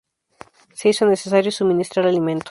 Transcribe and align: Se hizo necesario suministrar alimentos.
Se 0.73 0.89
hizo 0.89 1.05
necesario 1.05 1.51
suministrar 1.51 2.07
alimentos. 2.07 2.39